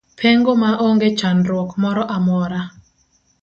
[0.19, 2.61] Pengo ma onge chandruok moro amora.